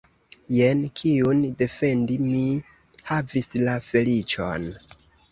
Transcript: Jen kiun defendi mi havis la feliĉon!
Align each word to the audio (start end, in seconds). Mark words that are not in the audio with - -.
Jen 0.53 0.79
kiun 0.99 1.43
defendi 1.59 2.15
mi 2.23 2.41
havis 3.09 3.49
la 3.67 3.75
feliĉon! 3.89 4.65